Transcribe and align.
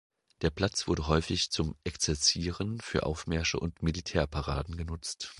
Der 0.41 0.49
Platz 0.49 0.87
wurde 0.87 1.05
häufig 1.05 1.51
zum 1.51 1.75
Exerzieren, 1.83 2.81
für 2.81 3.05
Aufmärsche 3.05 3.59
und 3.59 3.83
Militärparaden 3.83 4.75
genutzt. 4.75 5.29